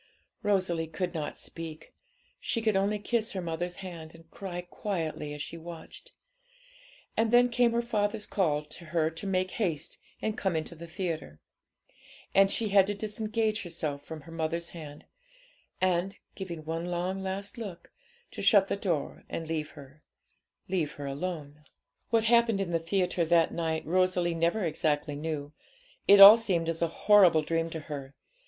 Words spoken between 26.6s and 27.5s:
as a horrible